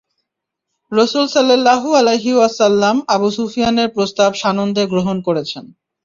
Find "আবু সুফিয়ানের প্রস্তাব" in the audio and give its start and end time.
3.07-4.31